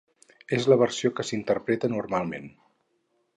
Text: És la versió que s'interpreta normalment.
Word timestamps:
És 0.57 0.63
la 0.71 0.77
versió 0.83 1.11
que 1.19 1.25
s'interpreta 1.29 1.91
normalment. 1.97 2.49